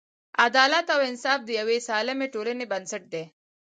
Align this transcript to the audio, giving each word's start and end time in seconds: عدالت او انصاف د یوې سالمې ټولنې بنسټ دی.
عدالت 0.45 0.87
او 0.95 0.99
انصاف 1.09 1.39
د 1.45 1.49
یوې 1.59 1.77
سالمې 1.87 2.27
ټولنې 2.33 2.65
بنسټ 2.71 3.03
دی. 3.13 3.23